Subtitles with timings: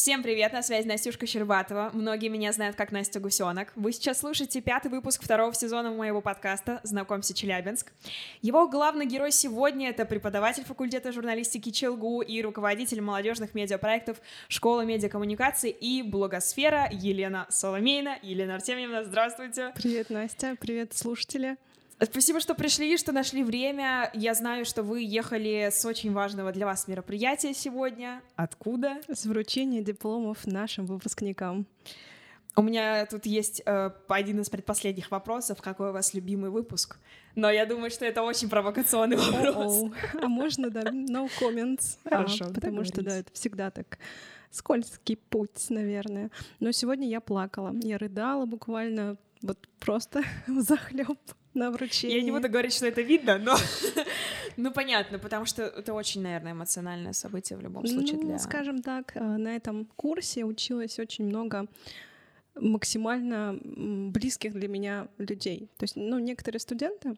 [0.00, 1.90] Всем привет, на связи Настюшка Щербатова.
[1.92, 3.70] Многие меня знают как Настя Гусенок.
[3.76, 7.92] Вы сейчас слушаете пятый выпуск второго сезона моего подкаста «Знакомься, Челябинск».
[8.40, 15.68] Его главный герой сегодня— это преподаватель факультета журналистики ЧелГУ и руководитель молодежных медиапроектов Школы медиакоммуникации
[15.68, 18.16] и блогосфера Елена Соломейна.
[18.22, 19.74] Елена Артемьевна, здравствуйте.
[19.74, 20.56] Привет, Настя.
[20.58, 21.58] Привет, слушатели.
[22.02, 24.10] Спасибо, что пришли, что нашли время.
[24.14, 28.22] Я знаю, что вы ехали с очень важного для вас мероприятия сегодня.
[28.36, 29.00] Откуда?
[29.08, 31.66] С вручения дипломов нашим выпускникам.
[32.56, 35.60] У меня тут есть э, один из предпоследних вопросов.
[35.60, 36.98] Какой у вас любимый выпуск?
[37.34, 39.82] Но я думаю, что это очень провокационный вопрос.
[39.82, 40.20] Oh, oh.
[40.22, 41.98] А можно, да, no comments.
[42.04, 42.46] Хорошо.
[42.46, 43.98] А, потому что, да, это всегда так
[44.50, 46.30] скользкий путь, наверное.
[46.60, 47.74] Но сегодня я плакала.
[47.82, 51.18] Я рыдала буквально вот просто захлеб
[51.54, 52.18] на вручение.
[52.18, 53.56] Я не буду говорить, что это видно, но
[54.56, 58.18] ну понятно, потому что это очень, наверное, эмоциональное событие в любом случае.
[58.18, 58.38] Ну, для...
[58.38, 61.66] скажем так, э, на этом курсе училось очень много
[62.54, 65.68] максимально близких для меня людей.
[65.78, 67.16] То есть, ну, некоторые студенты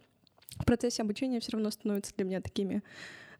[0.58, 2.82] в процессе обучения все равно становятся для меня такими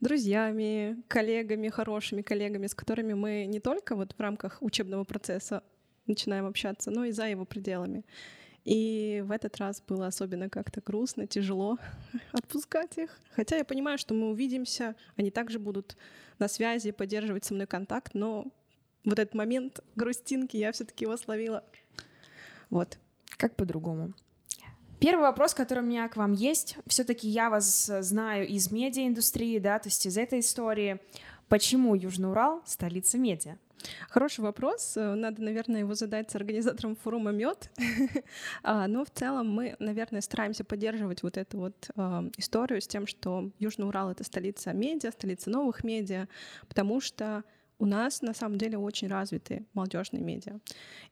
[0.00, 5.62] друзьями, коллегами, хорошими коллегами, с которыми мы не только вот в рамках учебного процесса
[6.06, 8.04] начинаем общаться, но и за его пределами.
[8.64, 11.78] И в этот раз было особенно как-то грустно, тяжело
[12.32, 13.18] отпускать их.
[13.32, 15.96] Хотя я понимаю, что мы увидимся, они также будут
[16.38, 18.46] на связи, поддерживать со мной контакт, но
[19.04, 21.64] вот этот момент грустинки я все-таки его словила.
[22.70, 22.98] Вот.
[23.36, 24.14] Как по-другому?
[25.00, 26.76] Первый вопрос, который у меня к вам есть.
[26.86, 31.00] Все-таки я вас знаю из медиаиндустрии, да, то есть из этой истории.
[31.48, 33.58] Почему Южный Урал— столица медиа?
[34.08, 34.94] Хороший вопрос.
[34.96, 37.70] Надо, наверное, его задать с организатором форума Мед.
[38.62, 43.06] А, но в целом мы, наверное, стараемся поддерживать вот эту вот а, историю с тем,
[43.06, 46.28] что Южный Урал— это столица медиа, столица новых медиа,
[46.68, 47.44] потому что
[47.78, 50.60] у нас на самом деле очень развитые молодежные медиа.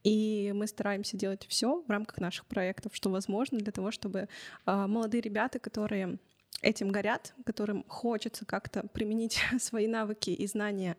[0.04, 4.28] И мы стараемся делать все в рамках наших проектов, что возможно для того, чтобы
[4.66, 6.18] а, молодые ребята, которые
[6.62, 10.96] этим горят, которым хочется как-то применить свои навыки и знания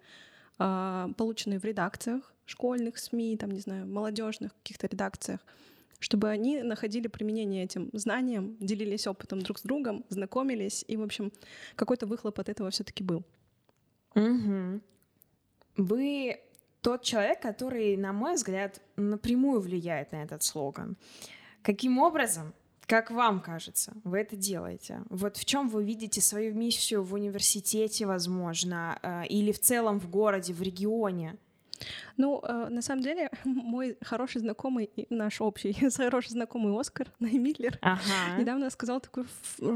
[1.17, 5.39] полученные в редакциях школьных СМИ, там, не знаю, молодежных каких-то редакциях,
[5.99, 11.31] чтобы они находили применение этим знаниям, делились опытом друг с другом, знакомились, и, в общем,
[11.75, 13.23] какой-то выхлоп от этого все-таки был.
[14.15, 14.81] Угу.
[15.77, 16.41] Вы
[16.81, 20.97] тот человек, который, на мой взгляд, напрямую влияет на этот слоган.
[21.61, 22.53] Каким образом
[22.91, 25.01] как вам кажется, вы это делаете?
[25.09, 30.09] Вот в чем вы видите свою миссию в университете, возможно, э, или в целом в
[30.09, 31.37] городе, в регионе?
[32.17, 38.37] Ну, э, на самом деле, мой хороший знакомый, наш общий хороший знакомый Оскар Наймиллер ага.
[38.37, 39.25] недавно сказал такую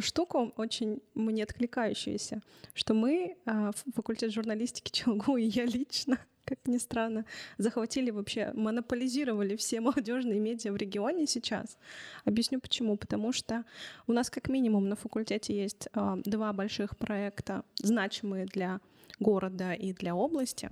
[0.01, 2.41] штуку, очень мне откликающуюся,
[2.73, 7.25] что мы, э, факультет журналистики ЧЛГУ, и я лично, как ни странно,
[7.57, 11.77] захватили вообще, монополизировали все молодежные медиа в регионе сейчас.
[12.23, 12.97] Объясню почему.
[12.97, 13.65] Потому что
[14.07, 18.79] у нас как минимум на факультете есть э, два больших проекта, значимые для
[19.19, 20.69] города и для области,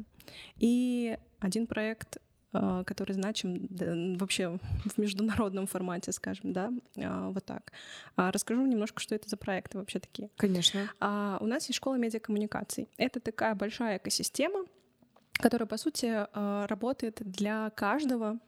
[0.57, 2.17] и один проект
[2.53, 3.67] э, который значим
[4.17, 7.71] вообще в международном формате, скажем, да, э, вот так.
[8.15, 10.29] А расскажу немножко, что это за проекты вообще такие.
[10.37, 10.89] Конечно.
[10.99, 12.87] А, у нас есть школа медиакоммуникаций.
[12.97, 14.65] Это такая большая экосистема,
[15.43, 18.39] которая, по сути, э, работает для каждого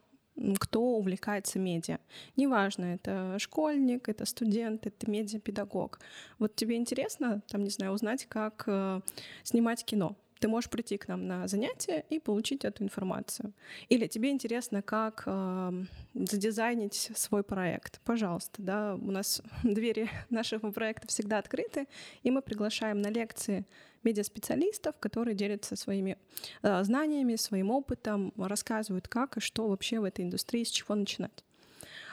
[0.58, 1.98] кто увлекается медиа.
[2.36, 5.98] Неважно, это школьник, это студент, это медиапедагог.
[6.38, 9.00] Вот тебе интересно, там, не знаю, узнать, как э,
[9.44, 13.52] снимать кино ты можешь прийти к нам на занятие и получить эту информацию.
[13.88, 15.84] Или тебе интересно, как э,
[16.14, 18.00] задизайнить свой проект.
[18.04, 21.86] Пожалуйста, да, у нас двери нашего проекта всегда открыты,
[22.22, 23.64] и мы приглашаем на лекции
[24.06, 26.16] медиаспециалистов, которые делятся своими
[26.62, 31.44] э, знаниями, своим опытом, рассказывают, как и что вообще в этой индустрии, с чего начинать.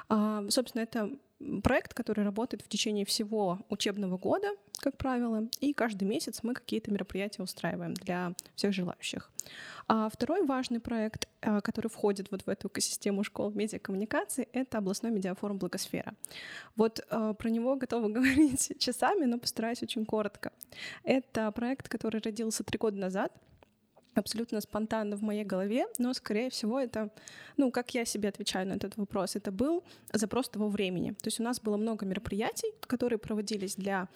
[0.09, 1.09] А, собственно, это
[1.63, 4.49] проект, который работает в течение всего учебного года,
[4.79, 9.31] как правило, и каждый месяц мы какие-то мероприятия устраиваем для всех желающих.
[9.87, 15.11] А второй важный проект, а, который входит вот в эту экосистему школ медиакоммуникации, это областной
[15.11, 16.13] медиафорум «Благосфера».
[16.75, 20.51] Вот а, про него готова говорить часами, но постараюсь очень коротко.
[21.03, 23.33] Это проект, который родился три года назад—
[24.15, 27.09] абсолютно спонтанно в моей голове, но, скорее всего, это,
[27.57, 31.11] ну, как я себе отвечаю на этот вопрос, это был запрос того времени.
[31.11, 34.07] То есть у нас было много мероприятий, которые проводились для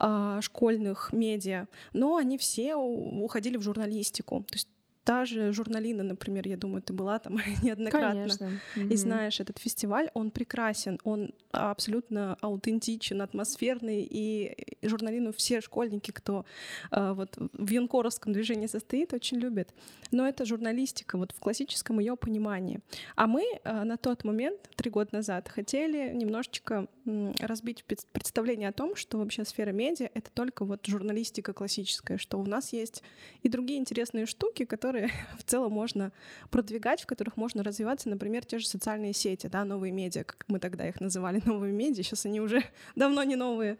[0.00, 4.44] э, школьных медиа, но они все уходили в журналистику.
[4.48, 4.68] То есть
[5.06, 8.28] та же журналина, например, я думаю, ты была там неоднократно.
[8.28, 8.92] Конечно.
[8.92, 16.44] И знаешь, этот фестиваль, он прекрасен, он абсолютно аутентичен, атмосферный, и журналину все школьники, кто
[16.90, 19.72] э, вот в юнкоровском движении состоит, очень любят.
[20.10, 22.80] Но это журналистика вот в классическом ее понимании.
[23.14, 28.72] А мы э, на тот момент, три года назад, хотели немножечко э, разбить представление о
[28.72, 33.04] том, что вообще сфера медиа— это только вот журналистика классическая, что у нас есть
[33.44, 36.12] и другие интересные штуки, которые которые в целом можно
[36.50, 40.58] продвигать, в которых можно развиваться, например, те же социальные сети, да, новые медиа, как мы
[40.58, 42.62] тогда их называли, новые медиа, сейчас они уже
[42.96, 43.78] давно не новые.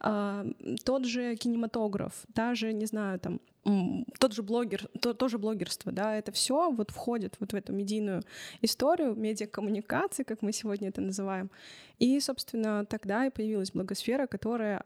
[0.00, 0.46] А,
[0.84, 3.40] тот же кинематограф, даже, не знаю, там,
[4.18, 8.22] тот же блогер, то, тоже блогерство, да, это все вот входит вот в эту медийную
[8.60, 11.48] историю, медиакоммуникации, как мы сегодня это называем.
[12.00, 14.84] И, собственно, тогда и появилась благосфера, которая,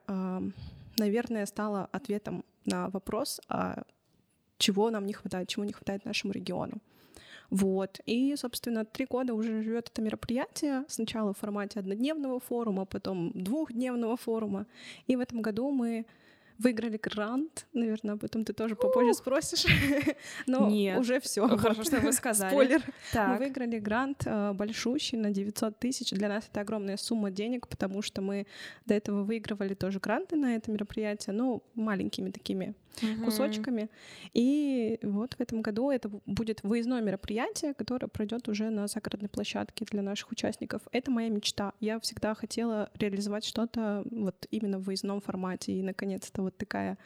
[0.98, 3.84] наверное, стала ответом на вопрос, а
[4.58, 6.80] чего нам не хватает, чего не хватает нашему региону.
[7.50, 8.00] Вот.
[8.06, 10.84] И, собственно, три года уже живет это мероприятие.
[10.88, 14.66] Сначала в формате однодневного форума, потом двухдневного форума.
[15.06, 16.06] И в этом году мы
[16.58, 17.66] выиграли грант.
[17.72, 19.66] Наверное, об этом ты тоже попозже спросишь.
[20.46, 20.98] Но Нет.
[20.98, 21.46] уже все.
[21.48, 22.50] Хорошо, что вы сказали.
[22.50, 22.82] Спойлер.
[23.12, 23.28] Так.
[23.28, 26.10] Мы выиграли грант э, большущий на 900 тысяч.
[26.10, 28.46] Для нас это огромная сумма денег, потому что мы
[28.86, 33.24] до этого выигрывали тоже гранты на это мероприятие, ну, маленькими такими угу.
[33.24, 33.90] кусочками.
[34.32, 39.84] И вот в этом году это будет выездное мероприятие, которое пройдет уже на загородной площадке
[39.84, 40.82] для наших участников.
[40.92, 41.72] Это моя мечта.
[41.80, 45.72] Я всегда хотела реализовать что-то вот именно в выездном формате.
[45.72, 46.98] И наконец-то вот такая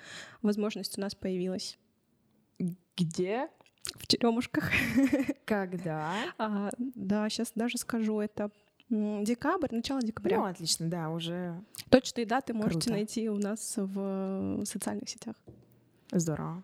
[0.43, 1.79] возможность у нас появилась.
[2.97, 3.49] Где?
[3.97, 4.71] В Черемушках.
[5.45, 6.15] Когда?
[6.39, 8.51] А, да, сейчас даже скажу, это
[8.91, 10.39] декабрь, начало декабря.
[10.39, 11.63] Ну, отлично, да, уже.
[11.89, 12.67] Точные даты Круто.
[12.67, 15.37] можете найти у нас в социальных сетях.
[16.13, 16.63] Здорово.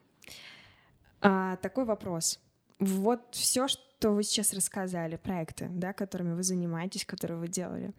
[1.20, 2.40] А, такой вопрос.
[2.78, 7.94] Вот все, что вы сейчас рассказали, проекты, да, которыми вы занимаетесь, которые вы делали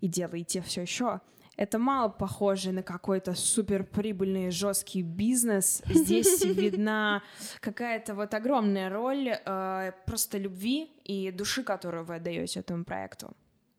[0.00, 1.20] и делаете все еще,
[1.56, 5.82] это мало похоже на какой-то суперприбыльный жесткий бизнес.
[5.86, 7.22] Здесь видна
[7.60, 13.34] какая-то вот огромная роль э, просто любви и души, которую вы отдаете этому проекту.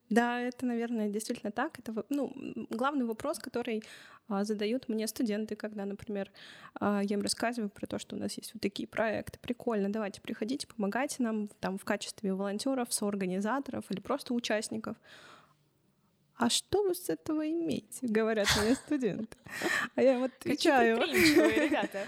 [0.09, 1.79] Да, это, наверное, действительно так.
[1.79, 2.31] Это ну,
[2.69, 3.83] главный вопрос, который
[4.29, 6.31] а, задают мне студенты, когда, например,
[6.79, 9.39] а, я им рассказываю про то, что у нас есть вот такие проекты.
[9.39, 14.95] Прикольно, давайте приходите, помогайте нам там в качестве волонтеров, соорганизаторов или просто участников.
[16.37, 17.87] А что вы с этого имеете?
[18.01, 19.37] Говорят мне студенты.
[19.95, 20.99] А я им отвечаю.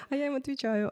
[0.10, 0.92] А я им отвечаю.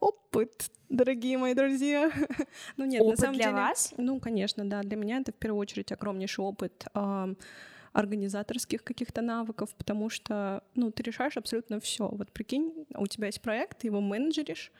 [0.00, 2.10] Опыт, дорогие мои друзья.
[2.76, 3.94] Ну нет, опыт на самом для деле, вас?
[3.96, 4.82] Ну, конечно, да.
[4.82, 6.86] Для меня это в первую очередь огромнейший опыт
[7.92, 12.06] организаторских каких-то навыков, потому что, ну, ты решаешь абсолютно все.
[12.06, 14.70] Вот прикинь, у тебя есть проект, ты его менеджеришь,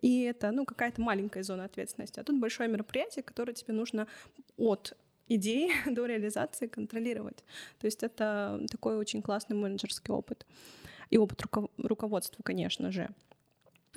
[0.00, 2.20] и это, ну, какая-то маленькая зона ответственности.
[2.20, 4.06] А тут большое мероприятие, которое тебе нужно
[4.56, 4.96] от
[5.28, 7.44] идеи до реализации контролировать.
[7.80, 10.46] То есть это такой очень классный менеджерский опыт.
[11.10, 11.42] И опыт
[11.78, 13.08] руководства, конечно же.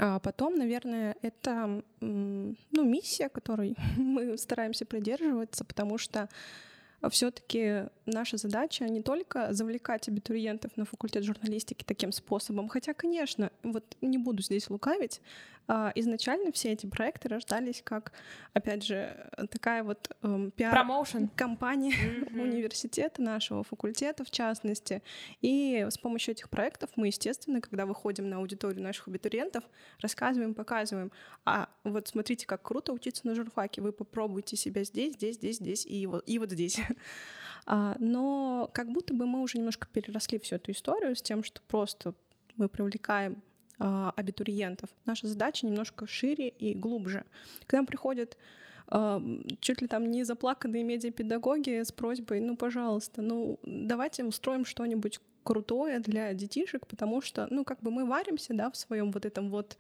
[0.04, 6.28] А потом, наверное, это ну, миссия, которой мы стараемся придерживаться, потому что
[7.12, 13.98] все-таки наша задача не только завлекать абитуриентов на факультет журналистики таким способом, хотя, конечно, вот
[14.02, 15.22] не буду здесь лукавить,
[15.68, 18.12] а, изначально все эти проекты рождались как,
[18.54, 22.42] опять же, такая вот эм, пиар-компания mm-hmm.
[22.42, 25.02] университета, нашего факультета в частности.
[25.42, 29.64] И с помощью этих проектов мы, естественно, когда выходим на аудиторию наших абитуриентов,
[30.02, 31.12] рассказываем, показываем,
[31.46, 35.86] а вот смотрите, как круто учиться на журфаке, вы попробуйте себя здесь, здесь, здесь, здесь
[35.86, 36.80] и вот, и вот здесь.
[37.66, 41.62] А, но как будто бы мы уже немножко переросли всю эту историю с тем, что
[41.68, 42.14] просто
[42.56, 43.42] мы привлекаем
[43.80, 44.90] а, абитуриентов.
[45.06, 47.26] Наша задача немножко шире и глубже.
[47.68, 48.38] К нам приходят
[48.88, 49.22] а,
[49.60, 56.00] чуть ли там не заплаканные медиапедагоги с просьбой, ну, пожалуйста, ну, давайте устроим что-нибудь крутое
[56.00, 59.78] для детишек, потому что, ну, как бы мы варимся, да, в своем вот этом вот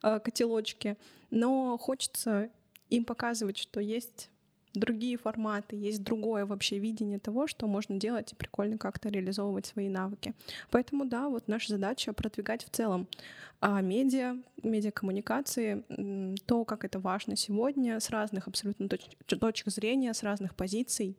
[0.00, 0.96] котелочке,
[1.30, 2.50] но хочется
[2.90, 4.30] им показывать, что есть
[4.74, 9.88] другие форматы, есть другое вообще видение того, что можно делать и прикольно как-то реализовывать свои
[9.88, 10.34] навыки.
[10.70, 13.08] Поэтому да, вот наша задача продвигать в целом
[13.60, 15.84] а медиа, медиакоммуникации,
[16.46, 21.14] то, как это важно сегодня с разных абсолютно точ- точек зрения, с разных позиций.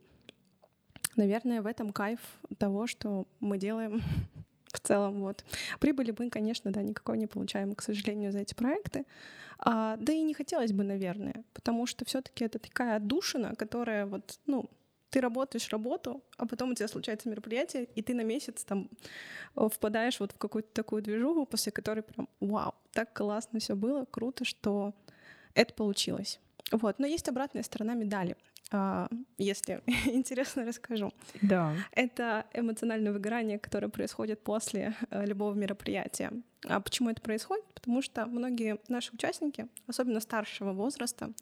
[1.14, 2.18] Наверное, в этом кайф
[2.58, 4.02] того, что мы делаем
[4.72, 5.20] в целом.
[5.20, 5.44] Вот.
[5.80, 9.04] Прибыли мы, конечно, да, никакой не получаем, к сожалению, за эти проекты.
[9.58, 14.06] А, да и не хотелось бы, наверное, потому что все таки это такая отдушина, которая
[14.06, 14.68] вот, ну,
[15.10, 18.88] ты работаешь работу, а потом у тебя случается мероприятие, и ты на месяц там
[19.54, 24.06] э, впадаешь вот в какую-то такую движуху, после которой прям вау, так классно все было,
[24.06, 24.94] круто, что
[25.54, 26.40] это получилось.
[26.70, 26.98] Вот.
[26.98, 28.36] Но есть обратная сторона медали.
[28.72, 31.12] А, если интересно, расскажу.
[31.42, 31.74] Да.
[31.92, 36.32] Это эмоциональное выгорание, которое происходит после э, любого мероприятия.
[36.66, 37.64] А почему это происходит?
[37.74, 41.32] Потому что многие наши участники, особенно старшего возраста,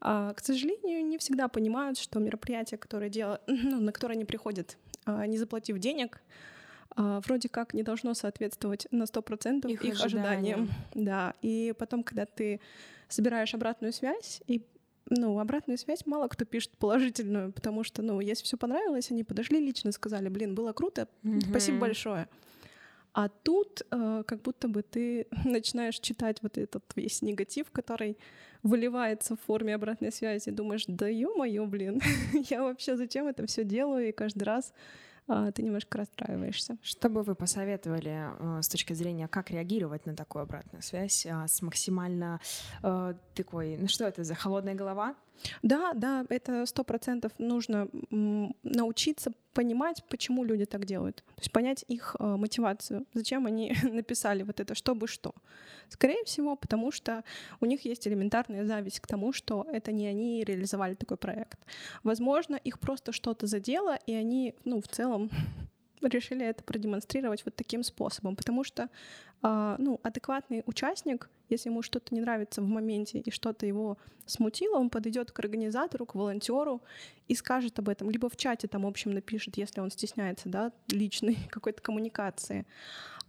[0.00, 4.78] а, к сожалению, не всегда понимают, что мероприятие, которое делают, ну, на которое они приходят,
[5.04, 6.22] а, не заплатив денег,
[6.94, 10.68] вроде как не должно соответствовать на 100% их, их ожиданиям.
[10.94, 12.60] Да, и потом, когда ты
[13.08, 14.62] собираешь обратную связь и
[15.08, 19.60] ну, обратную связь мало кто пишет положительную, потому что, ну, если все понравилось, они подошли
[19.60, 21.40] лично, сказали, блин, было круто, mm-hmm.
[21.50, 22.28] спасибо большое.
[23.14, 28.16] А тут э, как будто бы ты начинаешь читать вот этот весь негатив, который
[28.62, 32.00] выливается в форме обратной связи, думаешь, да ё-моё, блин,
[32.50, 34.72] я вообще зачем это все делаю, и каждый раз
[35.26, 36.76] ты немножко расстраиваешься.
[36.82, 41.46] Что бы вы посоветовали э, с точки зрения, как реагировать на такую обратную связь а,
[41.46, 42.40] с максимально
[42.82, 45.14] э, такой, ну что это за холодная голова?
[45.62, 51.16] Да, да, это сто процентов нужно научиться понимать, почему люди так делают.
[51.16, 55.34] То есть понять их э, мотивацию, зачем они написали вот это, чтобы что.
[55.88, 57.22] Скорее всего, потому что
[57.60, 61.58] у них есть элементарная зависть к тому, что это не они реализовали такой проект.
[62.02, 65.30] Возможно, их просто что-то задело, и они, ну, в целом
[66.00, 68.88] решили это продемонстрировать вот таким способом, потому что
[69.42, 74.76] э, ну, адекватный участник, если ему что-то не нравится в моменте и что-то его смутило,
[74.78, 76.82] он подойдет к организатору, к волонтеру
[77.28, 81.36] и скажет об этом, либо в чате там общем напишет, если он стесняется, да, личной
[81.50, 82.66] какой-то коммуникации.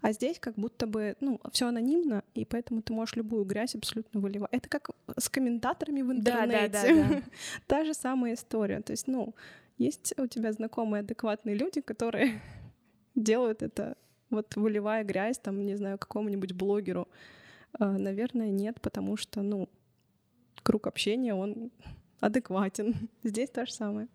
[0.02, 4.20] А здесь как будто бы, ну, все анонимно, и поэтому ты можешь любую грязь абсолютно
[4.20, 4.50] выливать.
[4.52, 6.70] Это как с комментаторами в интернете.
[6.70, 7.22] Да, да, да, да.
[7.68, 8.82] Та же самая история.
[8.82, 9.34] То есть, ну,
[9.78, 12.42] есть у тебя знакомые адекватные люди, которые
[13.16, 13.96] делают это,
[14.30, 17.08] вот выливая грязь, там, не знаю, какому-нибудь блогеру.
[17.80, 19.70] А, наверное, нет, потому что, ну,
[20.64, 21.72] круг общения, он
[22.20, 23.10] адекватен.
[23.24, 24.08] Здесь то же самое.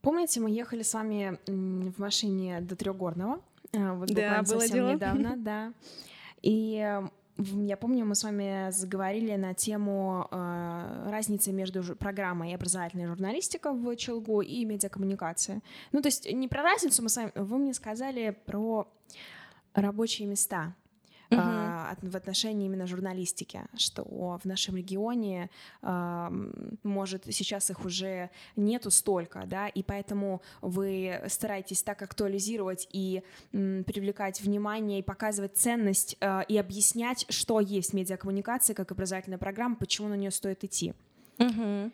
[0.00, 3.40] Помните, мы ехали с вами в машине до Трехгорного?
[3.74, 4.92] А, вот да, было дело.
[4.92, 5.72] недавно, да.
[6.42, 7.00] И
[7.38, 13.96] я помню, мы с вами заговорили на тему э, разницы между программой образовательной журналистика в
[13.96, 15.62] Челгу и медиакоммуникация.
[15.92, 17.32] Ну, то есть не про разницу мы с вами...
[17.34, 18.86] Вы мне сказали про
[19.72, 20.74] рабочие места
[21.34, 22.10] uh-huh.
[22.10, 25.50] в отношении именно журналистики, что в нашем регионе
[26.82, 34.40] может сейчас их уже нету столько, да, и поэтому вы стараетесь так актуализировать и привлекать
[34.40, 40.14] внимание и показывать ценность а, и объяснять, что есть медиакоммуникация как образовательная программа, почему на
[40.14, 40.94] нее стоит идти.
[41.38, 41.90] Uh-huh.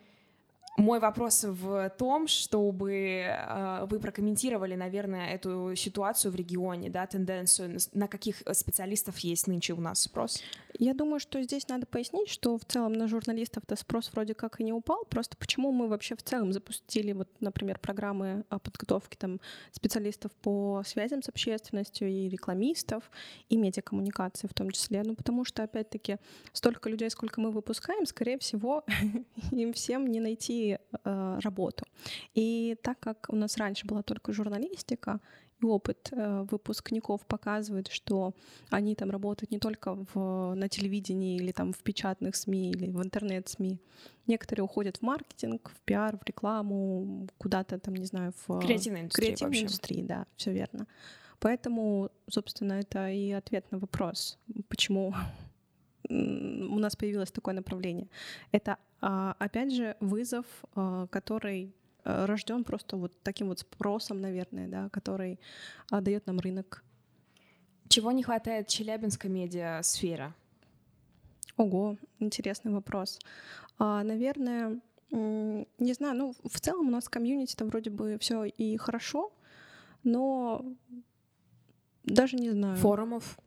[0.78, 7.78] Мой вопрос в том, чтобы э, вы прокомментировали, наверное, эту ситуацию в регионе, да, тенденцию,
[7.94, 10.40] на каких специалистов есть нынче у нас спрос?
[10.78, 14.64] Я думаю, что здесь надо пояснить, что в целом на журналистов-то спрос вроде как и
[14.64, 19.40] не упал, просто почему мы вообще в целом запустили, вот, например, программы подготовки там
[19.72, 23.10] специалистов по связям с общественностью и рекламистов,
[23.48, 26.18] и медиакоммуникации в том числе, ну потому что, опять-таки,
[26.52, 28.84] столько людей, сколько мы выпускаем, скорее всего,
[29.50, 31.84] им всем не найти э, работу.
[32.34, 35.20] И так как у нас раньше была только журналистика,
[35.60, 38.34] и опыт э, выпускников показывает, что
[38.70, 43.02] они там работают не только в, на телевидении или там в печатных СМИ или в
[43.02, 43.80] интернет-СМИ.
[44.26, 49.26] Некоторые уходят в маркетинг, в пиар, в рекламу, куда-то там, не знаю, в креативной индустрии.
[49.26, 50.86] Креативной индустрии, да, все верно.
[51.40, 55.14] Поэтому, собственно, это и ответ на вопрос, почему
[56.08, 58.08] у нас появилось такое направление.
[58.52, 61.74] Это, а, опять же, вызов, а, который
[62.04, 65.38] а, рожден просто вот таким вот спросом, наверное, да, который
[65.90, 66.84] дает нам рынок.
[67.88, 70.32] Чего не хватает челябинской медиасфере?
[71.56, 73.18] Ого, интересный вопрос.
[73.78, 79.32] Наверное, не знаю, ну, в целом у нас комьюнити-то вроде бы все и хорошо,
[80.04, 80.64] но
[82.04, 82.76] даже не знаю.
[82.76, 83.38] Форумов?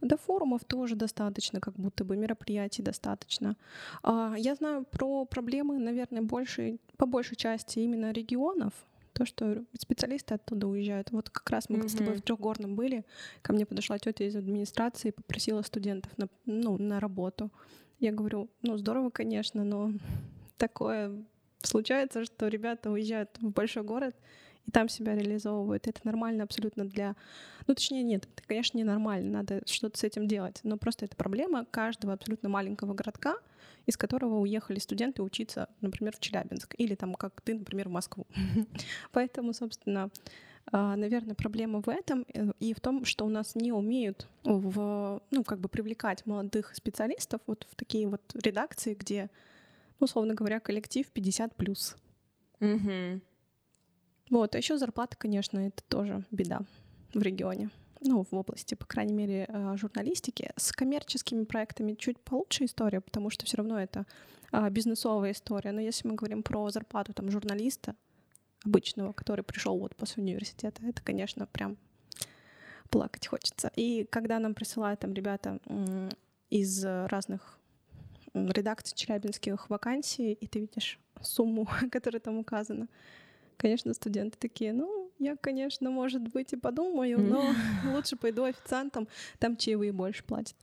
[0.00, 3.56] Да, форумов тоже достаточно, как будто бы мероприятий достаточно.
[4.02, 8.72] А, я знаю про проблемы, наверное, больше, по большей части именно регионов,
[9.12, 11.10] то, что специалисты оттуда уезжают.
[11.10, 11.88] Вот как раз мы mm-hmm.
[11.88, 13.04] с тобой в Трехгорном были,
[13.42, 17.50] ко мне подошла тетя из администрации и попросила студентов на, ну, на работу.
[18.00, 19.92] Я говорю, ну здорово, конечно, но
[20.56, 21.24] такое
[21.62, 24.16] случается, что ребята уезжают в большой город,
[24.66, 25.86] и там себя реализовывают.
[25.86, 27.16] Это нормально абсолютно для...
[27.66, 30.60] Ну, точнее, нет, это, конечно, не нормально, надо что-то с этим делать.
[30.62, 33.36] Но просто это проблема каждого абсолютно маленького городка,
[33.86, 38.26] из которого уехали студенты учиться, например, в Челябинск, или там, как ты, например, в Москву.
[39.12, 40.10] Поэтому, собственно,
[40.70, 45.20] А, наверное, проблема в этом э, и в том, что у нас не умеют в,
[45.30, 49.28] ну, как бы привлекать молодых специалистов вот в такие вот редакции, где,
[49.98, 51.96] ну, условно говоря, коллектив 50 плюс.
[52.60, 53.20] Угу.
[54.32, 56.62] Вот, а еще зарплата, конечно, это тоже беда
[57.12, 57.68] в регионе.
[58.00, 60.52] Ну, в области, по крайней мере, э, журналистики.
[60.56, 64.06] С коммерческими проектами чуть получше история, потому что все равно это
[64.50, 65.72] а, бизнесовая история.
[65.72, 67.94] Но если мы говорим про зарплату там журналиста,
[68.64, 70.82] обычного, который пришел вот после университета.
[70.82, 71.76] Это, конечно, прям
[72.88, 73.70] плакать хочется.
[73.76, 75.58] И когда нам присылают там ребята
[76.48, 77.58] из разных
[78.32, 82.88] редакций челябинских вакансий, и ты видишь сумму, которая там указана,
[83.62, 87.54] конечно, студенты такие, ну, я, конечно, может быть, и подумаю, но
[87.94, 90.56] лучше пойду официантом, там чаевые больше платят.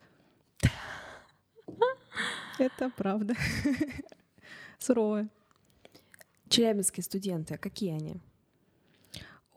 [2.59, 3.35] Это правда.
[4.79, 5.29] Суровая.
[6.49, 8.19] Челябинские студенты, а какие они?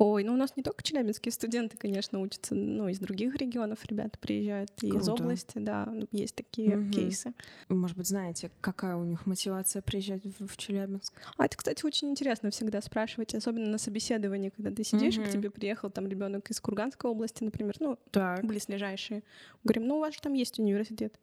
[0.04, 4.18] Ой, ну у нас не только челябинские студенты, конечно, учатся, но из других регионов ребята
[4.18, 6.90] приезжают, и из области, да, ну, есть такие угу.
[6.90, 7.32] кейсы.
[7.68, 11.14] может быть, знаете, какая у них мотивация приезжать в, в Челябинск?
[11.36, 15.26] А это, кстати, очень интересно всегда спрашивать, особенно на собеседовании, когда ты сидишь, угу.
[15.26, 18.44] к тебе приехал там ребенок из Курганской области, например, ну, так.
[18.44, 19.22] близлежащие.
[19.62, 21.14] Говорим, ну у вас же там есть университет.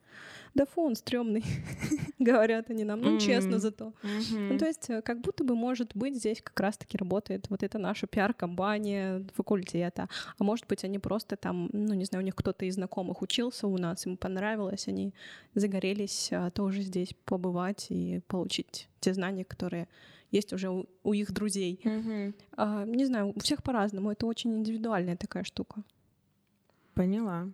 [0.55, 1.43] Да фу, он стрёмный,
[2.19, 3.93] говорят они нам, ну честно зато.
[4.31, 7.77] Ну то есть э, как будто бы может быть здесь как раз-таки работает вот эта
[7.77, 10.07] наша пиар-компания, компания факультета,
[10.38, 13.67] а может быть, они просто там, ну, не знаю, у них кто-то из знакомых учился
[13.67, 15.13] у нас, им понравилось, они
[15.55, 19.88] загорелись а, тоже здесь побывать и получить те знания, которые
[20.31, 21.79] есть уже у, у их друзей.
[21.83, 22.33] Mm-hmm.
[22.57, 25.83] А, не знаю, у всех по-разному, это очень индивидуальная такая штука.
[26.93, 27.47] Поняла.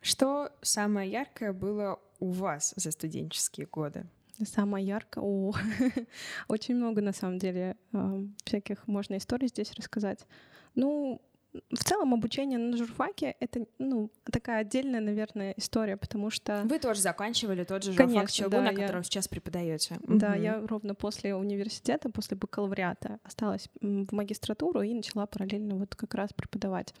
[0.00, 4.04] Что самое яркое было у вас за студенческие годы?
[4.44, 5.52] Самое яркое, о,
[6.48, 10.26] очень много на самом деле э, всяких можно историй здесь рассказать.
[10.74, 11.20] Ну,
[11.52, 16.62] в целом обучение на журфаке— это ну, такая отдельная, наверное, история, потому что...
[16.64, 19.02] Вы тоже заканчивали тот же журфак Конечно, ЧГУ, да, на котором я...
[19.02, 19.98] сейчас преподаете.
[20.06, 20.40] Да, угу.
[20.40, 26.32] я ровно после университета, после бакалавриата осталась в магистратуру и начала параллельно вот как раз
[26.32, 26.94] преподавать.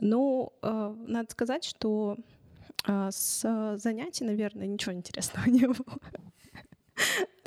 [0.00, 2.16] Но э, надо сказать, что
[2.86, 5.98] э, с занятий, наверное, ничего интересного не было.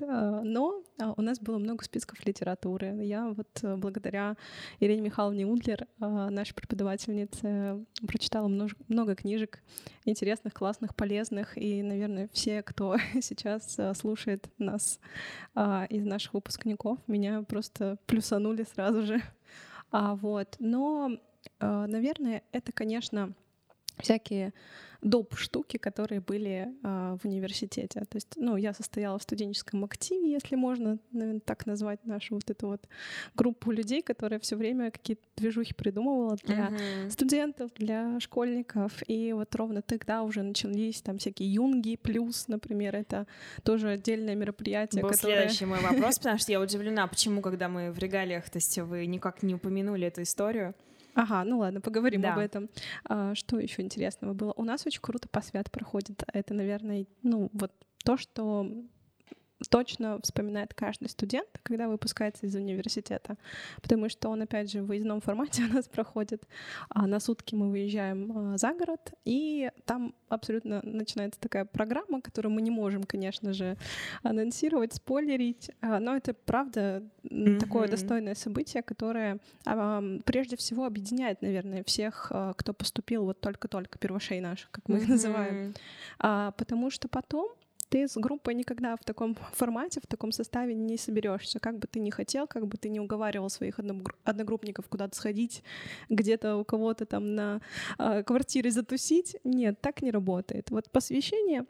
[0.01, 3.03] Но а, у нас было много списков литературы.
[3.03, 4.35] Я вот э, благодаря
[4.79, 9.59] Ирине Михайловне Удлер, а, нашей преподавательнице, прочитала много книжек
[10.05, 11.57] интересных, классных, полезных.
[11.57, 14.99] И, наверное, все, кто сейчас э, слушает нас
[15.55, 19.21] а, из наших выпускников, меня просто плюсанули сразу же.
[19.91, 20.55] Вот.
[20.59, 21.17] Но,
[21.59, 23.33] наверное, это, конечно,
[24.01, 24.53] всякие
[25.01, 25.35] доп.
[25.37, 28.01] штуки, которые были э, в университете.
[28.01, 32.49] То есть, ну, я состояла в студенческом активе, если можно наверное, так назвать нашу вот
[32.49, 32.87] эту вот
[33.35, 37.09] группу людей, которая все время какие-то движухи придумывала для uh-huh.
[37.09, 38.91] студентов, для школьников.
[39.07, 43.25] И вот ровно тогда уже начались там всякие юнги плюс, например, это
[43.63, 45.01] тоже отдельное мероприятие.
[45.01, 45.37] Был которое...
[45.37, 49.05] следующий мой вопрос, потому что я удивлена, почему, когда мы в регалиях, то есть вы
[49.05, 50.75] никак не упомянули эту историю.
[51.15, 52.33] Ага, ну ладно, поговорим да.
[52.33, 52.69] об этом.
[53.05, 54.53] А, что еще интересного было?
[54.55, 56.23] У нас очень круто посвят проходит.
[56.31, 57.71] Это, наверное, ну вот
[58.03, 58.69] то, что
[59.67, 63.37] точно вспоминает каждый студент, когда выпускается из университета,
[63.81, 66.43] потому что он, опять же, в выездном формате у нас проходит.
[66.89, 72.53] А на сутки мы выезжаем а, за город, и там абсолютно начинается такая программа, которую
[72.53, 73.77] мы не можем, конечно же,
[74.23, 77.59] анонсировать, спойлерить, а, но это правда mm-hmm.
[77.59, 79.39] такое достойное событие, которое
[80.25, 85.01] прежде всего объединяет, наверное, всех, кто поступил вот только-только первошей наших, как мы mm-hmm.
[85.01, 85.73] их называем,
[86.17, 87.49] потому что потом
[87.89, 91.59] ты с группой никогда в таком формате, в таком составе не соберешься.
[91.59, 93.79] Как бы ты ни хотел, как бы ты не уговаривал своих
[94.23, 95.63] одногруппников куда-то сходить,
[96.09, 97.61] где-то у кого-то там на
[97.97, 99.37] э, квартире затусить.
[99.43, 100.71] Нет, так не работает.
[100.71, 101.65] Вот посвящение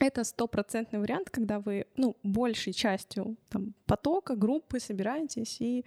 [0.00, 5.84] это стопроцентный вариант, когда вы, ну, большей частью там, потока, группы собираетесь и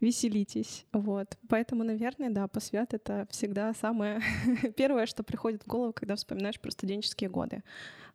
[0.00, 0.86] веселитесь.
[0.92, 1.36] Вот.
[1.48, 4.20] Поэтому, наверное, да, посвят— это всегда самое
[4.76, 7.62] первое, что приходит в голову, когда вспоминаешь про студенческие годы.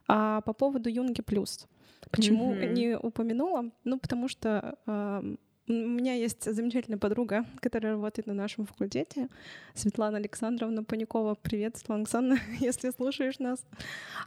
[0.07, 1.67] А по поводу Юнги Плюс.
[2.09, 2.73] Почему mm-hmm.
[2.73, 3.71] не упомянула?
[3.83, 5.35] Ну, потому что э,
[5.71, 9.29] у меня есть замечательная подруга, которая работает на нашем факультете,
[9.73, 11.35] Светлана Александровна Паникова.
[11.35, 13.63] Привет, Светлана Александровна, если слушаешь нас.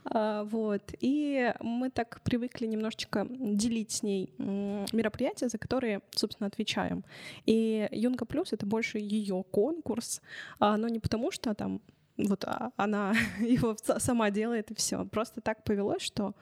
[0.07, 0.83] А, вот.
[1.01, 7.05] И мы так привыкли немножечко делить с ней мероприятия, за которые, собственно, отвечаем.
[7.45, 10.23] И Юнга Плюс— это больше ее конкурс,
[10.61, 11.83] а, но не потому, что там
[12.17, 15.05] вот а, она его сама делает и все.
[15.05, 16.35] Просто так повелось, что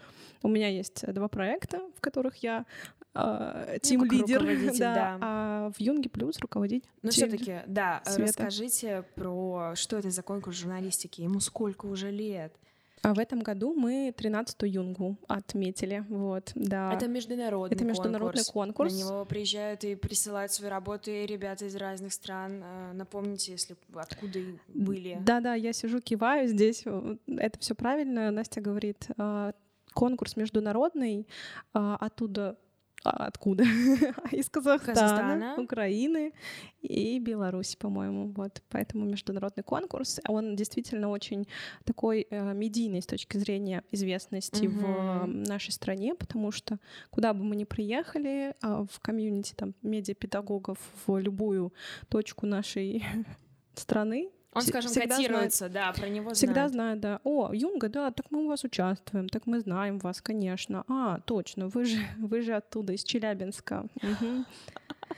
[0.42, 2.66] у меня есть два проекта, в которых я
[3.83, 5.18] тим лидер, руководитель, да, да.
[5.20, 6.88] а в Юнге плюс руководитель.
[7.03, 8.22] Ну, тим- все-таки, да, Света.
[8.22, 12.55] расскажите про что это за конкурс журналистики, ему сколько уже лет?
[13.03, 16.92] А в этом году мы 13-ю Юнгу отметили, вот, да.
[16.92, 18.92] Это международный Это международный конкурс.
[18.94, 22.62] На него приезжают и присылают свои работы ребята из разных стран.
[22.62, 25.18] Э, Напомните, если откуда были.
[25.20, 26.85] Да-да, я сижу, киваю здесь.
[27.27, 28.31] Это все правильно.
[28.31, 29.53] Настя говорит, а,
[29.94, 31.27] конкурс международный,
[31.75, 32.57] а, оттуда
[33.04, 33.64] а, откуда?
[34.32, 35.54] Из Казахстана, Казахстана.
[35.58, 36.32] Украины
[36.82, 38.32] и Беларуси, по-моему.
[38.32, 41.46] Вот, поэтому международный конкурс, он действительно очень
[41.84, 45.42] такой э, медийный с точки зрения известности в э, Мгм.
[45.44, 46.78] нашей стране, потому что
[47.10, 51.72] куда бы мы ни приехали, а, в комьюнити там медиапедагогов в любую
[52.08, 53.04] точку нашей
[53.74, 56.72] страны, Он, скажем, всегда котируется, да, про него Всегда знают.
[56.72, 57.20] знают, да.
[57.24, 60.84] О, Юнга, да, так мы у вас участвуем, так мы знаем вас, конечно.
[60.88, 63.86] А, точно, вы же, вы же оттуда, из Челябинска.
[64.02, 64.46] Мгм.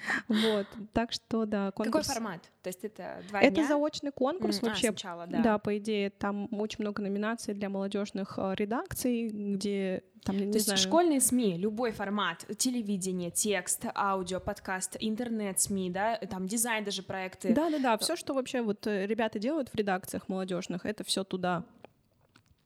[0.28, 2.06] Вот, так что, да, Какой конкурс.
[2.06, 2.42] формат?
[2.62, 3.68] То есть это два Это дня?
[3.68, 4.88] заочный конкурс а, вообще.
[4.88, 5.40] сначала, да.
[5.42, 10.54] Да, по идее, там очень много номинаций для молодежных э, редакций, где там, не То
[10.54, 17.02] есть знаю, школьные СМИ, любой формат, телевидение, текст, аудио, подкаст, интернет-СМИ, да, там дизайн даже
[17.02, 17.52] проекты.
[17.52, 17.98] Да, да, да.
[17.98, 21.64] Все, что вообще вот э, ребята делают в редакциях молодежных, это все туда.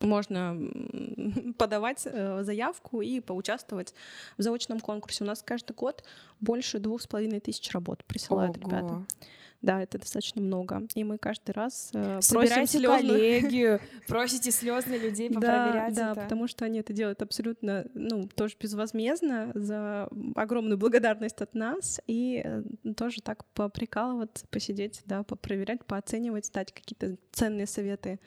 [0.00, 0.56] Можно
[1.58, 3.94] подавать э, заявку и поучаствовать
[4.36, 5.24] в заочном конкурсе.
[5.24, 6.04] У нас каждый год
[6.40, 8.66] больше двух с половиной тысяч работ присылают Ого.
[8.66, 9.02] ребята.
[9.60, 10.86] Да, это достаточно много.
[10.94, 16.20] И мы каждый раз э, просим коллегию, просите слезно людей попроверять да, это.
[16.22, 22.40] потому что они это делают абсолютно, ну, тоже безвозмездно, за огромную благодарность от нас, и
[22.44, 22.62] э,
[22.96, 28.20] тоже так поприкалываться, посидеть, да, попроверять, пооценивать, дать какие-то ценные советы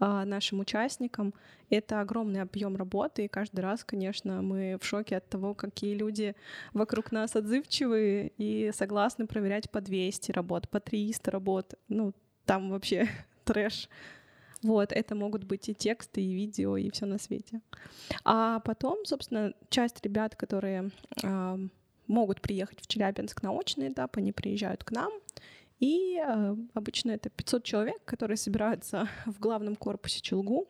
[0.00, 1.34] а, нашим участникам.
[1.70, 6.34] Это огромный объем работы, и каждый раз, конечно, мы в шоке от того, какие люди
[6.72, 11.74] вокруг нас отзывчивые и согласны проверять по 200 работ, по 300 работ.
[11.88, 12.12] Ну,
[12.44, 13.08] там вообще
[13.44, 13.88] трэш.
[14.62, 17.60] Вот, это могут быть и тексты, и видео, и все на свете.
[18.24, 20.90] А потом, собственно, часть ребят, которые
[21.22, 21.58] а,
[22.08, 25.12] могут приехать в Челябинск на очный этап, они приезжают к нам.
[25.78, 30.66] И а, обычно это 500 человек, которые собираются в главном корпусе Челгу,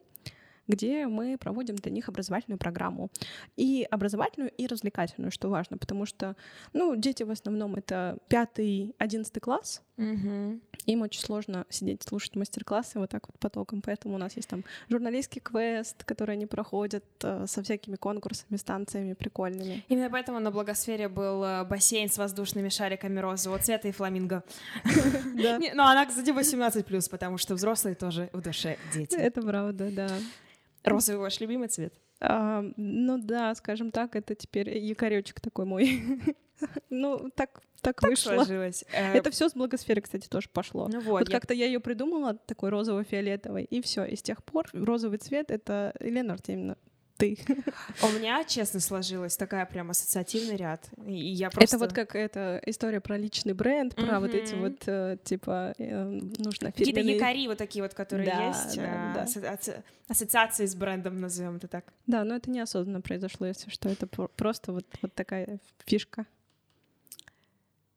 [0.69, 3.11] где мы проводим для них образовательную программу.
[3.57, 6.37] И образовательную, и развлекательную, что важно, потому что,
[6.73, 10.61] ну, дети в основном это 5-11 класс, Мгм.
[10.87, 14.65] им очень сложно сидеть, слушать мастер-классы вот так вот потоком, поэтому у нас есть там
[14.89, 19.85] журналистский квест, который они проходят э, со всякими конкурсами, станциями прикольными.
[19.89, 24.45] Именно поэтому на Благосфере был э, бассейн с воздушными шариками розового цвета и фламинго.
[25.35, 29.17] Не, Ну, она, кстати, 18+, потому что взрослые тоже в душе дети.
[29.17, 30.09] Это правда, да.
[30.85, 31.95] Розовый ваш любимый цвет?
[32.21, 36.03] А, ну да, скажем так, это теперь якоречек такой мой.
[36.91, 38.33] Ну, так, так Так вышло.
[38.35, 38.85] сложилось.
[38.93, 40.89] Э, Это все с благосферы, кстати, тоже пошло.
[40.89, 44.05] Ну Вот вот, я- как-то я ее придумала, такой розово-фиолетовый, и все.
[44.05, 46.77] И с тех пор розовый цвет— это Елена Артемьевна,
[47.19, 47.37] ты.
[48.03, 50.89] у меня, честно, сложилась такая прям ассоциативный ряд.
[51.07, 51.77] И я просто...
[51.77, 56.05] Это вот как эта история про личный бренд, про вот эти вот, э, типа, э,
[56.39, 58.77] нужно Какие-то фирменные- якори вот такие вот, которые Да, есть.
[58.77, 59.25] да, а, да.
[59.25, 61.85] асоци- Ассоциации с брендом, назовем это так.
[62.07, 63.91] Да, но это неосознанно произошло, если что.
[63.91, 66.25] Это про- просто вот, вот такая фишка.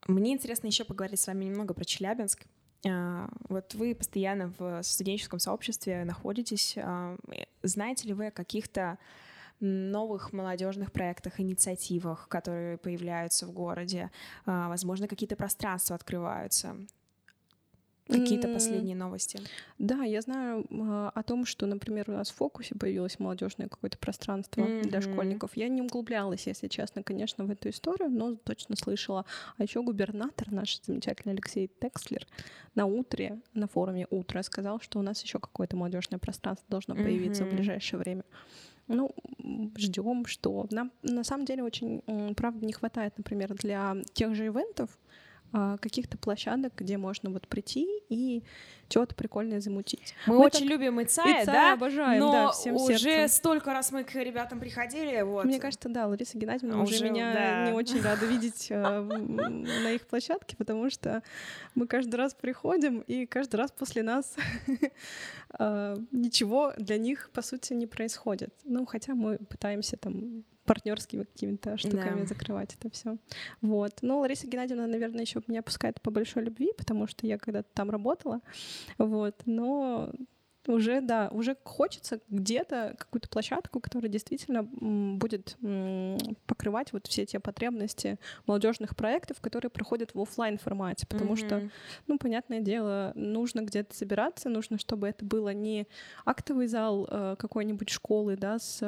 [0.08, 2.44] Мне интересно еще поговорить с вами немного про Челябинск.
[2.88, 6.76] А, Вот вы постоянно в студенческом сообществе находитесь.
[6.78, 7.18] А,
[7.64, 8.98] Знаете ли вы о каких-то
[9.60, 14.10] новых молодежных проектах, инициативах, которые появляются в городе?
[14.46, 16.76] А, Возможно, какие-то пространства открываются.
[18.12, 19.40] Какие-то последние новости.
[19.80, 23.98] Да, я знаю а, о том, что, например, у нас в фокусе появилось молодежное какое-то
[23.98, 25.12] пространство для Мгм.
[25.12, 25.52] школьников.
[25.56, 29.26] Я не углублялась, если честно, конечно, в эту историю, но точно слышала.
[29.58, 32.28] А еще губернатор наш замечательный Алексей Текслер
[32.76, 37.44] на утре, на форуме «Утро» сказал, что у нас еще какое-то молодежное пространство должно появиться
[37.46, 37.56] в Мгм.
[37.56, 38.24] ближайшее время.
[38.88, 39.12] Ну,
[39.78, 40.68] ждем, что.
[40.72, 42.02] Нам на самом деле очень,
[42.36, 44.90] правда, не хватает, например, для тех же ивентов
[45.52, 48.44] каких-то площадок, где можно вот прийти и
[48.90, 50.16] что-то прикольное замутить.
[50.28, 51.74] Мы, Мы очень так- любим Ицая, Ицая да?
[51.74, 53.28] обожаем, но да, всем уже сердцем.
[53.38, 55.46] столько раз мы к ребятам приходили, вот.
[55.46, 57.66] Мне кажется, да, Лариса Геннадьевна уже, Уже, меня да.
[57.68, 61.24] не очень рада видеть э, на их площадке, потому что
[61.76, 64.36] мы каждый раз приходим, и каждый раз после нас
[65.60, 68.54] э, ничего для них, по сути, не происходит.
[68.66, 72.26] Ну, хотя мы пытаемся там партнерскими какими-то штуками Да.
[72.26, 73.18] закрывать это все.
[73.62, 74.00] Вот.
[74.02, 77.90] Но Лариса Геннадьевна, наверное, еще меня пускает по большой любви, потому что я когда-то там
[77.90, 78.42] работала.
[78.98, 79.42] Вот.
[79.46, 80.12] Но
[80.68, 85.58] уже, да, уже хочется где-то какую-то площадку, которая действительно будет
[86.46, 91.48] покрывать вот все те потребности молодежных проектов, которые проходят в офлайн формате, потому mm-hmm.
[91.48, 91.70] что,
[92.08, 95.88] ну, понятное дело, нужно где-то собираться, нужно, чтобы это было не
[96.26, 98.82] актовый зал э, какой-нибудь школы, да, с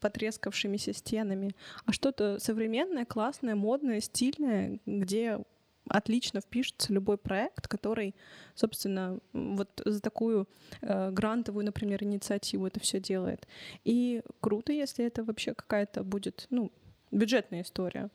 [0.00, 5.40] потрескавшимися стенами, а что-то современное, классное, модное, стильное, где
[5.88, 8.14] отлично впишется любой проект, который,
[8.54, 10.48] собственно, вот за такую
[10.80, 13.46] э, грантовую, например, инициативу это все делает.
[13.84, 16.72] И круто, если это вообще какая-то будет, ну,
[17.10, 18.10] бюджетная история.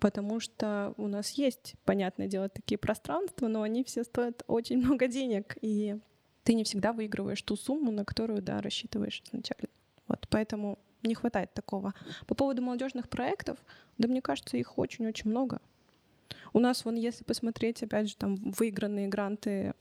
[0.00, 5.06] Потому что у нас есть, понятное дело, такие пространства, но они все стоят очень много
[5.06, 5.98] денег, и
[6.44, 9.68] ты не всегда выигрываешь ту сумму, на которую, да, рассчитываешь изначально.
[10.08, 11.92] Вот, поэтому не хватает такого.
[12.26, 13.58] По поводу молодежных проектов,
[13.98, 15.60] да мне кажется, их очень-очень много.
[16.56, 19.74] У нас, вон, если посмотреть, опять же, там выигранные гранты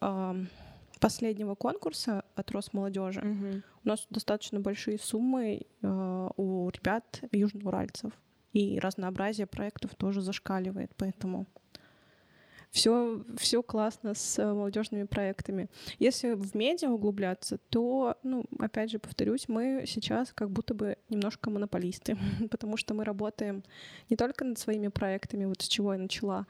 [0.99, 3.61] последнего конкурса от Росмолодежи, угу.
[3.85, 8.11] у нас достаточно большие суммы э, у ребят южноуральцев.
[8.51, 11.45] И разнообразие проектов тоже зашкаливает, поэтому
[12.71, 15.69] все, все классно с э, молодежными проектами.
[15.97, 21.49] Если в медиа углубляться, то, ну, опять же, повторюсь, мы сейчас как будто бы немножко
[21.49, 22.17] монополисты,
[22.51, 23.63] потому что мы работаем
[24.09, 26.47] не только над своими проектами, вот с чего я начала,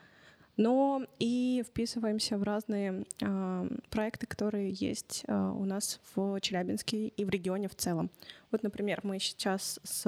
[0.58, 7.26] но и вписываемся в разные э, проекты, которые есть э, у нас в Челябинске и
[7.26, 8.10] в регионе в целом.
[8.56, 10.06] Вот, например, мы сейчас с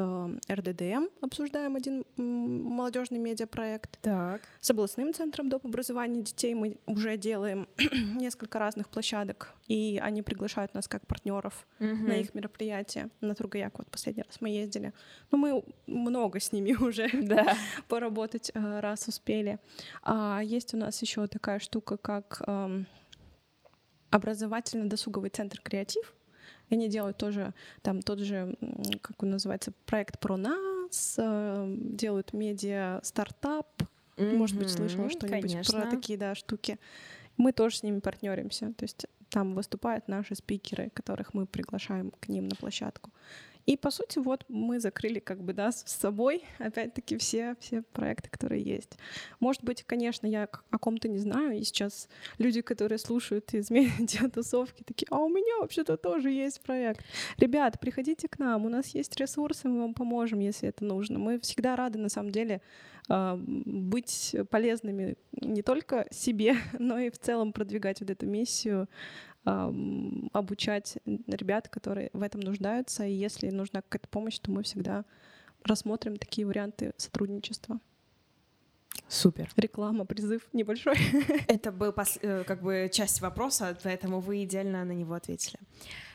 [0.49, 3.99] РДДМ обсуждаем один молодежный медиапроект.
[4.01, 4.41] Так.
[4.62, 5.65] С областным центром доп.
[5.65, 7.67] образования детей мы уже делаем
[8.15, 11.88] несколько разных площадок, и они приглашают нас как партнеров угу.
[11.88, 13.10] на их мероприятия.
[13.19, 14.93] На Тургаяк вот последний раз мы ездили.
[15.29, 17.53] Но ну, мы много с ними уже да.
[17.89, 19.60] поработать э, раз успели.
[20.03, 22.88] А есть у нас еще такая штука, как эм,
[24.10, 26.13] образовательно-досуговый центр «Креатив»,
[26.69, 28.56] и они делают тоже там тот же,
[29.02, 33.84] как он называется, проект про нас, э, делают медиа стартап.
[34.17, 35.82] Mm-hmm, Может быть, слышала что-нибудь конечно.
[35.82, 36.80] про такие да, штуки.
[37.38, 38.73] Мы тоже с ними партнеримся.
[38.73, 43.12] То есть там выступают наши спикеры, которых мы приглашаем к ним на площадку.
[43.67, 48.30] И, по сути, вот мы закрыли как бы, да, с собой, опять-таки, все, все проекты,
[48.30, 48.97] которые есть.
[49.41, 54.84] Может быть, конечно, я о ком-то не знаю, и сейчас люди, которые слушают из медиа-тусовки,
[54.84, 57.03] такие, а у меня вообще-то тоже есть проект.
[57.38, 61.19] Ребят, приходите к нам, у нас есть ресурсы, мы вам поможем, если это нужно.
[61.19, 62.62] Мы всегда рады, на самом деле,
[63.08, 68.88] быть полезными не только себе, но и в целом продвигать вот эту миссию
[70.34, 73.06] обучать ребят, которые в этом нуждаются.
[73.06, 75.06] И если нужна какая-то помощь, то мы всегда
[75.63, 77.80] рассмотрим такие варианты сотрудничества.
[79.08, 79.50] Супер.
[79.56, 80.96] Реклама, призыв небольшой.
[81.48, 81.93] Это был.
[82.22, 85.60] Э, как бы часть вопроса, поэтому вы идеально на него ответили.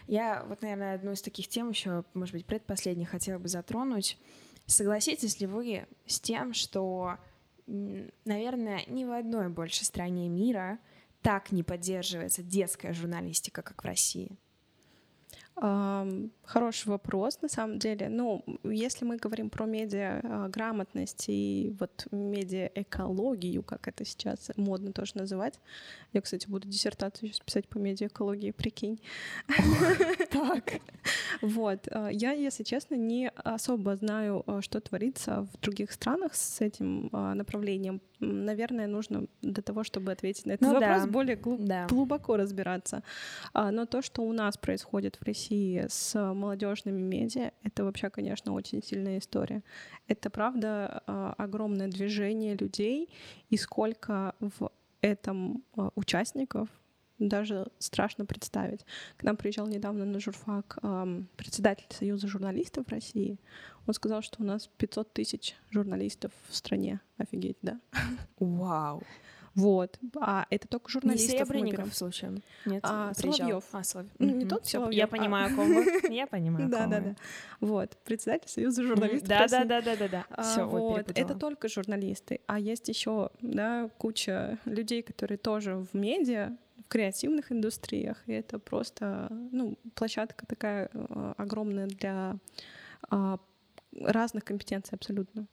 [0.07, 4.19] Я вот, наверное, одну из таких тем еще, может быть, предпоследних хотела бы затронуть.
[4.67, 7.19] Согласитесь ли вы с тем, что,
[7.67, 10.79] наверное, ни в одной больше стране мира—
[11.23, 14.37] так не поддерживается детская журналистика, как в России?
[16.53, 18.11] Хороший вопрос, на самом деле.
[18.11, 25.59] Ну, если мы говорим про медиаграмотность и вот медиаэкологию, как это сейчас модно тоже называть,
[26.13, 29.01] я, кстати, буду диссертацию сейчас писать по медиаэкологии, прикинь.
[30.31, 30.75] Так.
[31.41, 31.89] Вот.
[31.91, 37.09] А, я, если честно, не особо знаю, а, что творится в других странах с этим
[37.13, 38.01] а, направлением.
[38.21, 41.09] Наверное, нужно для того, чтобы ответить на этот ну, вопрос, да.
[41.09, 41.87] более глуб- да.
[41.89, 43.03] глубоко разбираться.
[43.55, 48.83] Но то, что у нас происходит в России с молодежными медиа, это вообще, конечно, очень
[48.83, 49.63] сильная история.
[50.09, 51.03] Это, правда,
[51.39, 53.09] огромное движение людей,
[53.51, 55.63] и сколько в этом
[55.95, 56.69] участников,
[57.19, 58.85] даже страшно представить.
[59.17, 60.79] К нам приезжал недавно на журфак
[61.37, 63.39] председатель Союза журналистов России.
[63.87, 67.01] Он сказал, что у нас 500 тысяч журналистов в стране.
[67.19, 67.81] Офигеть, да?
[68.41, 69.03] Вау.
[69.55, 69.99] Вот.
[70.21, 71.33] А это только журналистов.
[71.33, 72.43] Не Серебренников случаем?
[72.65, 73.65] Нет, а, Соловьев.
[73.73, 74.13] А, Соловьев.
[74.19, 74.95] Ну, не тот Соловьев.
[74.99, 76.01] Я понимаю, о ком вы.
[76.09, 77.17] Я понимаю, Да, да, да.
[77.61, 77.99] Вот.
[78.05, 79.29] Председатель Союза журналистов.
[79.29, 80.43] Да, да, да, да, да, да.
[80.43, 81.11] Все, вот.
[81.15, 82.41] Это только журналисты.
[82.47, 88.23] А есть еще, да, куча людей, которые тоже в медиа, в креативных индустриях.
[88.27, 92.37] И это просто, ну, площадка такая э, огромная для
[93.11, 93.39] а,
[94.01, 95.47] разных компетенций абсолютно.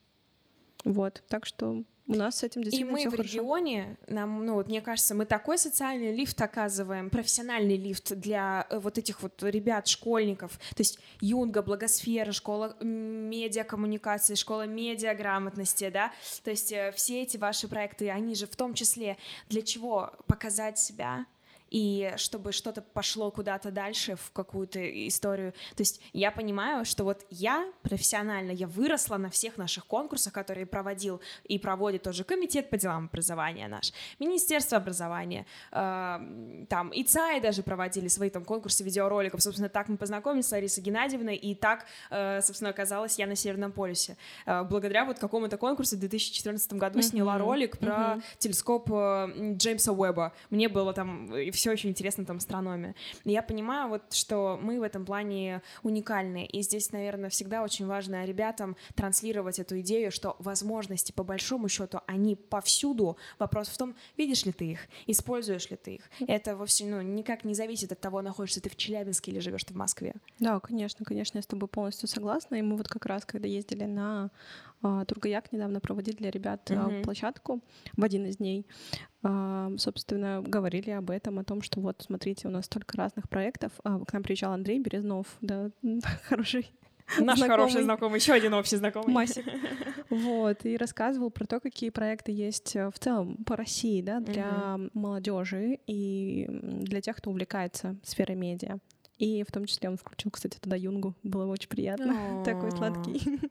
[0.86, 1.24] Вот.
[1.28, 3.30] Так что у нас с этим действительно И мы в хорошо.
[3.30, 8.80] регионе, нам, ну вот мне кажется, мы такой социальный лифт оказываем, профессиональный лифт для э,
[8.80, 10.54] вот этих вот ребят, школьников.
[10.76, 16.12] То есть Юнга, Благосфера, школа медиакоммуникации, школа медиаграмотности, да.
[16.44, 19.18] То есть э, все эти ваши проекты, они же в том числе
[19.48, 20.12] для чего?
[20.26, 21.28] Показать себя,
[21.70, 25.54] и чтобы что-то пошло куда-то дальше в какую-то историю.
[25.76, 30.66] То есть я понимаю, что вот я профессионально, я выросла на всех наших конкурсах, которые
[30.66, 37.40] проводил и проводит тоже комитет по делам образования наш, Министерство образования, э, там и ЦАИ
[37.40, 39.42] даже проводили свои там конкурсы видеороликов.
[39.42, 43.72] Собственно, так мы познакомились с Ларисой Геннадьевной, и так, э, собственно, оказалась я на Северном
[43.72, 44.18] полюсе.
[44.46, 47.04] Э, благодаря вот какому-то конкурсу в 2014 году mm-hmm.
[47.04, 48.24] сняла ролик про mm-hmm.
[48.38, 50.34] телескоп э, Джеймса Уэба.
[50.50, 52.96] Мне было там все очень интересно там астрономия.
[53.26, 57.86] И я понимаю вот, что мы в этом плане уникальны, и здесь, наверное, всегда очень
[57.86, 63.18] важно ребятам транслировать эту идею, что возможности, по большому счету, они повсюду.
[63.40, 66.10] Вопрос в том, видишь ли ты их, используешь ли ты их.
[66.28, 69.74] Это вовсе ну, никак не зависит от того, находишься ты в Челябинске или живешь ты
[69.74, 70.16] в Москве.
[70.40, 72.56] Да, конечно, конечно, я с тобой полностью согласна.
[72.56, 74.32] И мы вот как раз, когда ездили на
[74.82, 77.04] Тургаяк недавно проводили для ребят mm-hmm.
[77.04, 77.62] площадку
[77.98, 78.66] в один из дней.
[79.24, 83.74] А, собственно, говорили об этом, о том, что вот, смотрите, у нас столько разных проектов.
[83.84, 85.72] А, к нам приезжал Андрей Березнов, да,
[86.24, 86.72] хороший
[87.18, 87.50] Наш знакомый.
[87.50, 89.14] хороший знакомый, еще один общий знакомый.
[89.14, 89.46] Масик.
[90.10, 94.48] Вот, и рассказывал про то, какие проекты есть э, в целом по России, да, для
[94.48, 94.90] mm-hmm.
[94.96, 98.80] молодежи и для тех, кто увлекается сферой медиа.
[99.20, 101.14] И в том числе он включил, кстати, туда Юнгу.
[101.24, 102.42] Было очень приятно.
[102.46, 103.22] Такой сладкий.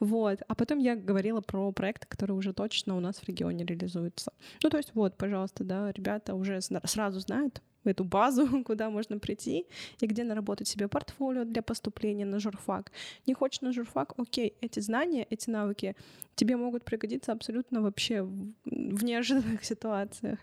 [0.00, 0.40] Вот.
[0.48, 4.32] А потом я говорила про проекты, которые уже точно у нас в регионе реализуются.
[4.62, 9.66] Ну, то есть вот, пожалуйста, да, ребята уже сразу знают, эту базу, куда можно прийти
[10.00, 12.92] и где наработать себе портфолио для поступления на журфак.
[13.26, 14.14] Не хочешь на журфак?
[14.16, 15.96] Окей, эти знания, эти навыки
[16.34, 20.38] тебе могут пригодиться абсолютно вообще в неожиданных ситуациях.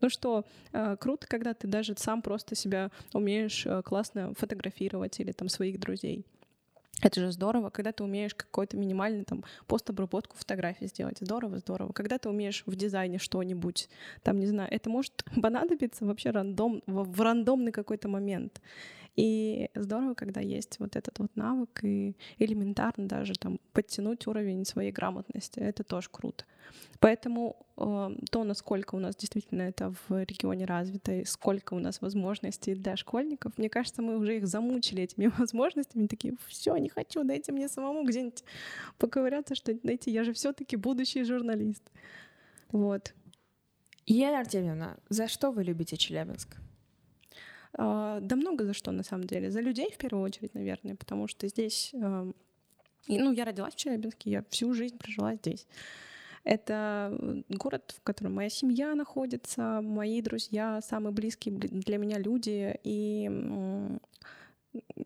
[0.00, 5.32] Ну что, э, круто, когда ты даже сам просто себя умеешь э, классно фотографировать или
[5.32, 6.24] там своих друзей.
[7.02, 11.18] Это же здорово, когда ты умеешь какой-то минимальный там постобработку фотографий сделать.
[11.20, 11.92] Здорово, здорово.
[11.92, 13.88] Когда ты умеешь в дизайне что-нибудь,
[14.22, 18.60] там, не знаю, это может понадобиться вообще рандом, в, в рандомный какой-то момент.
[19.16, 24.92] И здорово, когда есть вот этот вот навык и элементарно даже там подтянуть уровень своей
[24.92, 25.58] грамотности.
[25.58, 26.44] Это тоже круто.
[27.00, 32.02] Поэтому э, то, насколько у нас действительно это в регионе развито, и сколько у нас
[32.02, 37.24] возможностей для школьников, мне кажется, мы уже их замучили этими возможностями, такие, все, не хочу,
[37.24, 38.44] дайте мне самому где-нибудь
[38.98, 41.90] поковыряться, что, знаете, я же все-таки будущий журналист.
[42.70, 43.14] Вот.
[44.04, 46.56] Елена Артемьевна, за что вы любите Челябинск?
[47.76, 49.50] А, да много за что, на самом деле.
[49.50, 51.90] За людей в первую очередь, наверное, потому что здесь...
[51.94, 52.34] Эм,
[53.08, 55.66] ну, я родилась в Челябинске, я всю жизнь прожила здесь.
[56.42, 62.78] Это город, в котором моя семья находится, мои друзья, самые близкие для меня люди.
[62.84, 63.26] И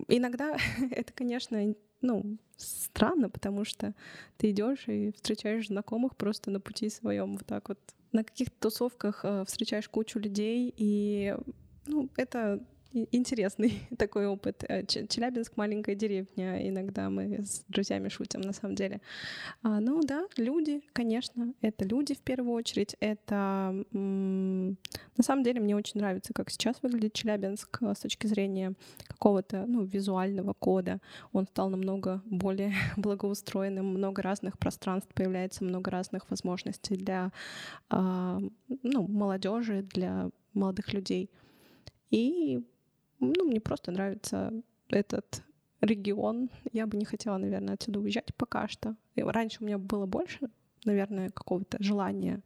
[0.09, 0.57] иногда
[0.91, 3.95] это, конечно, ну, странно, потому что
[4.37, 7.79] ты идешь и встречаешь знакомых просто на пути своем вот так вот.
[8.13, 11.37] На каких-то тусовках э, встречаешь кучу людей, и
[11.87, 12.61] ну, это
[12.93, 14.65] интересный такой опыт.
[14.69, 16.69] Э, Челябинск— маленькая деревня.
[16.69, 19.01] Иногда мы с друзьями шутим, на самом деле.
[19.63, 22.97] А, ну да, люди, конечно, это люди в первую очередь.
[23.01, 23.85] Это...
[23.93, 28.75] На самом деле мне очень нравится, как сейчас выглядит Челябинск э, с точки зрения
[29.07, 31.01] какого-то ну, визуального кода.
[31.33, 37.33] Он стал намного более благоустроенным, много разных пространств появляется, много разных возможностей для
[37.89, 38.41] а,
[38.83, 41.31] ну, молодежи, для молодых людей.
[42.11, 42.63] И
[43.21, 44.53] ну, мне просто нравится
[44.89, 45.43] этот
[45.81, 46.51] регион.
[46.73, 48.97] Я бы не хотела, наверное, отсюда уезжать пока что.
[49.15, 50.51] И раньше у меня было больше,
[50.85, 52.43] наверное, какого-то желания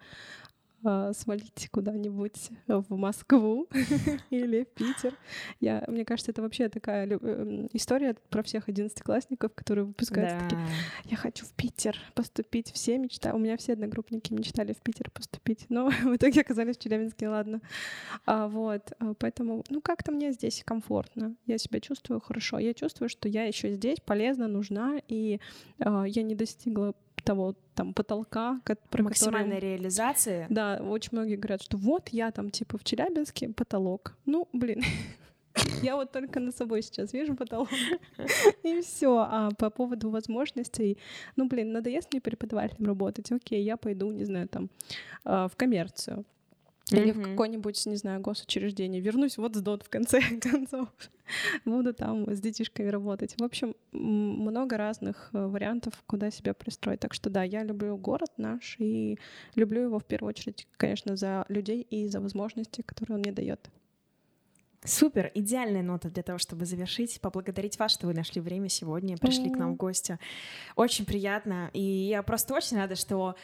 [1.13, 3.69] свалить куда-нибудь в Москву
[4.31, 5.15] или в Питер.
[5.61, 10.45] Я, мне кажется, это вообще такая э, история про всех одиннадцатиклассников, которые выпускаются да.
[10.45, 10.61] такие,
[11.05, 12.73] я хочу в Питер поступить.
[12.73, 16.81] Все мечтают, у меня все одногруппники мечтали в Питер поступить, но в итоге оказались в
[16.81, 17.61] Челябинске, ладно.
[18.27, 23.09] А, вот, а, поэтому, ну как-то мне здесь комфортно, я себя чувствую хорошо, я чувствую,
[23.09, 25.41] что я еще здесь полезна, нужна, и
[25.79, 26.95] а, я не достигла
[27.25, 28.61] того там потолка,
[28.91, 29.71] про максимальной который...
[29.71, 30.47] реализации.
[30.51, 34.17] Да, очень многие говорят, что вот я там типа в Челябинске потолок.
[34.27, 34.83] Ну, блин,
[35.83, 37.69] я вот только на собой сейчас вижу потолок.
[38.63, 39.19] И все.
[39.19, 40.99] А по поводу возможностей,
[41.37, 44.71] ну, блин, надоест мне преподавателем работать, окей, я пойду, не знаю, там,
[45.25, 46.25] а, в коммерцию.
[46.91, 47.13] Или mm-hmm.
[47.13, 49.01] в какое-нибудь, не знаю, госучреждение.
[49.01, 50.89] Вернусь вот с ДОТ в конце концов.
[51.65, 53.35] Буду там с детишками работать.
[53.39, 57.01] В общем, много разных э, вариантов, куда себя пристроить.
[57.01, 59.19] Так что да, я люблю город наш и
[59.55, 63.71] люблю его в первую очередь, конечно, за людей и за возможности, которые он мне дает.
[64.85, 67.19] Супер, идеальная нота для того, чтобы завершить.
[67.23, 69.55] Поблагодарить вас, что вы нашли время сегодня, пришли mm-hmm.
[69.55, 70.19] к нам в гости.
[70.77, 71.71] Очень приятно.
[71.73, 73.37] И я просто очень рада, что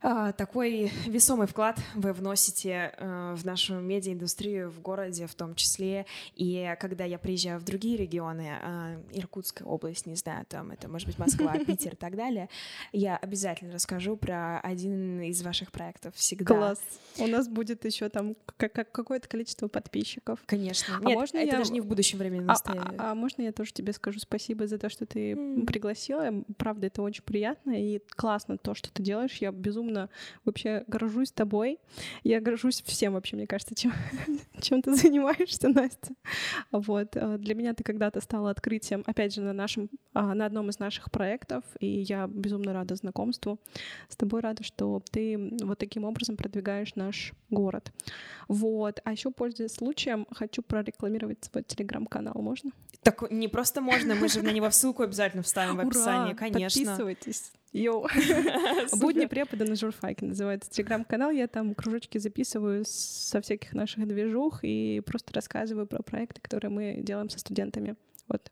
[0.00, 6.06] такой весомый вклад вы вносите э, в нашу медиаиндустрию в городе в том числе.
[6.36, 11.08] И когда я приезжаю в другие регионы, э, Иркутская область, не знаю, там это может
[11.08, 12.48] быть Москва, Питер и так далее,
[12.92, 16.54] я обязательно расскажу про один из ваших проектов всегда.
[16.54, 16.80] Класс.
[17.18, 20.38] У нас будет еще там какое-то количество подписчиков.
[20.46, 20.96] Конечно.
[20.98, 21.58] А Нет, можно это я...
[21.58, 24.78] даже не в будущем времени а, а, а можно я тоже тебе скажу спасибо за
[24.78, 25.66] то, что ты mm.
[25.66, 26.44] пригласила?
[26.56, 29.36] Правда, это очень приятно и классно то, что ты делаешь.
[29.40, 30.08] Я безумно безумно
[30.44, 31.78] вообще горжусь тобой.
[32.24, 33.92] Я горжусь всем вообще, мне кажется, чем,
[34.60, 36.14] чем ты занимаешься, Настя.
[36.72, 37.16] Вот.
[37.16, 40.78] Э, для меня ты когда-то стала открытием, опять же, на, нашем, а, на одном из
[40.78, 43.58] наших проектов, и я безумно рада знакомству.
[44.08, 47.92] С тобой рада, что ты вот таким образом продвигаешь наш город.
[48.48, 49.00] Вот.
[49.04, 52.34] А еще, пользуясь случаем, хочу прорекламировать свой телеграм-канал.
[52.36, 52.70] Можно?
[53.02, 56.38] Так не просто можно, мы же на него ссылку обязательно вставим в описании, Ура!
[56.38, 56.84] конечно.
[56.84, 57.52] Подписывайтесь.
[57.72, 58.06] Йоу.
[58.98, 61.30] Будни препода на журфаке называется телеграм-канал.
[61.30, 66.96] Я там кружочки записываю со всяких наших движух и просто рассказываю про проекты, которые мы
[67.02, 67.96] делаем со студентами.
[68.28, 68.50] Вот.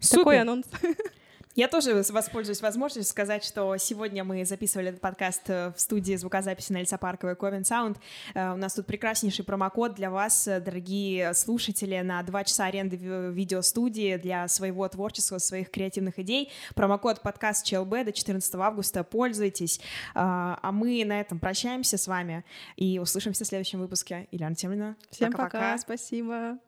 [0.00, 0.18] Супер.
[0.18, 0.66] Такой анонс.
[1.58, 6.72] Я тоже воспользуюсь возможностью сказать, что сегодня мы записывали этот подкаст э, в студии звукозаписи
[6.72, 7.98] на Лесопарковой Ковен Саунд.
[8.34, 12.94] Э, у нас тут прекраснейший промокод для вас, э, дорогие слушатели, на два часа аренды
[12.94, 16.52] видеостудии для своего творчества, своих креативных идей.
[16.76, 19.02] Промокод подкаст ЧЛБ до 14 августа.
[19.02, 19.80] Пользуйтесь.
[20.14, 22.44] А мы на этом прощаемся с вами
[22.76, 24.28] и услышимся в следующем выпуске.
[24.30, 24.94] Илья Артемовна.
[25.10, 25.76] Всем пока-пока.
[25.78, 26.58] Спасибо.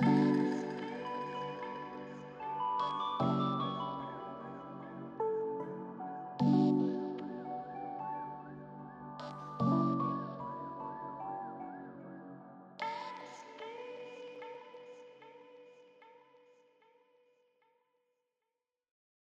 [0.00, 0.37] thank you